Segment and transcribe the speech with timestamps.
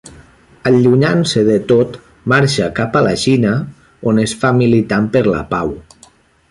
[0.69, 1.99] Allunyant-se de tot,
[2.33, 3.53] marxa cap a la Xina
[4.13, 5.73] on es fa militant per la pau.